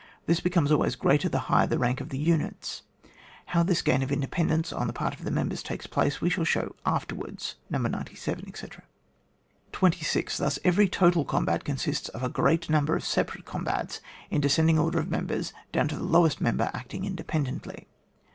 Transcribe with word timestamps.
This 0.25 0.39
becomes 0.39 0.71
always 0.71 0.95
greater 0.95 1.29
the 1.29 1.41
higher 1.45 1.67
the 1.67 1.77
rank 1.77 2.01
of 2.01 2.09
the 2.09 2.17
units. 2.17 2.81
How 3.53 3.61
this 3.61 3.83
gain 3.83 4.01
of 4.01 4.11
in 4.11 4.19
dependence 4.19 4.73
on 4.73 4.87
the 4.87 4.93
pcurt 4.93 5.13
of 5.13 5.23
the 5.25 5.29
members 5.29 5.61
takes 5.61 5.85
place, 5.85 6.19
we 6.19 6.27
shall 6.31 6.43
show 6.43 6.75
afterwards 6.87 7.53
(No. 7.69 7.77
97, 7.77 8.45
etc.) 8.47 8.81
26. 9.73 10.37
Thus 10.37 10.57
every 10.63 10.89
total 10.89 11.23
combat 11.23 11.63
consists 11.63 12.09
of 12.09 12.23
a 12.23 12.29
great 12.29 12.67
number 12.67 12.95
of 12.95 13.05
separate 13.05 13.45
combats 13.45 14.01
in 14.31 14.41
descending 14.41 14.79
order 14.79 14.97
of 14.97 15.11
members, 15.11 15.53
down 15.71 15.87
to 15.89 15.95
the 15.97 16.03
lowest 16.03 16.41
member 16.41 16.71
acting 16.73 17.03
indepen 17.03 17.45
dently. 17.61 17.85